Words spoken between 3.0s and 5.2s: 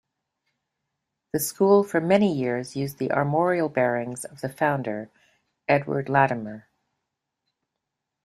armorial bearings of the founder,